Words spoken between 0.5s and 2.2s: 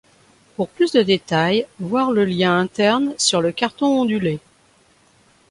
Pour plus de détails voir